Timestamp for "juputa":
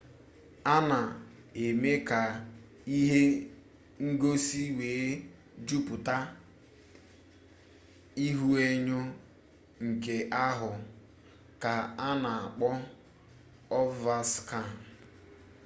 5.67-6.15